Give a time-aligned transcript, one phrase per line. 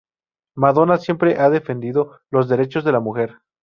[0.55, 3.35] Madonna siempre ha defendido los derechos de la mujer.